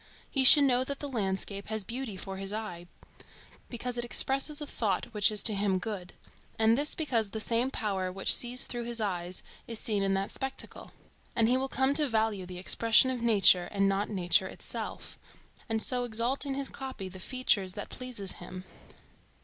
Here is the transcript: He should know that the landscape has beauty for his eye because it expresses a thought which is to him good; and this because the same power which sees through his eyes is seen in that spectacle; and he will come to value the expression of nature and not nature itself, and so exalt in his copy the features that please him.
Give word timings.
He 0.31 0.43
should 0.43 0.63
know 0.63 0.83
that 0.83 0.97
the 0.99 1.07
landscape 1.07 1.67
has 1.67 1.83
beauty 1.83 2.17
for 2.17 2.37
his 2.37 2.51
eye 2.51 2.87
because 3.69 3.99
it 3.99 4.03
expresses 4.03 4.59
a 4.59 4.65
thought 4.65 5.05
which 5.13 5.31
is 5.31 5.43
to 5.43 5.53
him 5.53 5.77
good; 5.77 6.13
and 6.57 6.75
this 6.75 6.95
because 6.95 7.29
the 7.29 7.39
same 7.39 7.69
power 7.69 8.11
which 8.11 8.33
sees 8.33 8.65
through 8.65 8.85
his 8.85 8.99
eyes 8.99 9.43
is 9.67 9.77
seen 9.79 10.01
in 10.01 10.15
that 10.15 10.31
spectacle; 10.31 10.91
and 11.35 11.47
he 11.47 11.55
will 11.55 11.69
come 11.69 11.93
to 11.93 12.07
value 12.07 12.47
the 12.47 12.57
expression 12.57 13.11
of 13.11 13.21
nature 13.21 13.65
and 13.65 13.87
not 13.87 14.09
nature 14.09 14.47
itself, 14.47 15.19
and 15.69 15.83
so 15.83 16.03
exalt 16.03 16.47
in 16.47 16.55
his 16.55 16.67
copy 16.67 17.07
the 17.07 17.19
features 17.19 17.73
that 17.73 17.89
please 17.89 18.17
him. 18.31 18.63